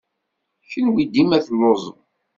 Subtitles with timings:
[0.69, 1.99] Kenwi dima telluẓem!